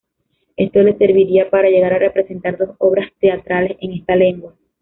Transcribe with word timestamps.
Esto 0.57 0.81
le 0.81 0.97
serviría 0.97 1.51
para 1.51 1.69
llegar 1.69 1.93
a 1.93 1.99
representar 1.99 2.57
dos 2.57 2.71
obras 2.79 3.11
teatrales 3.19 3.77
en 3.81 3.93
esta 3.93 4.15
lengua. 4.15 4.55